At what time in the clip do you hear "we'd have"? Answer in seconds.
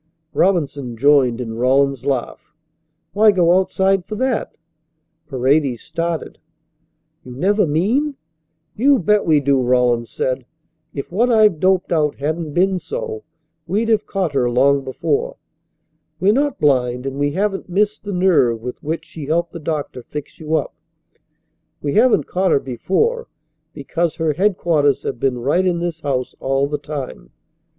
13.67-14.07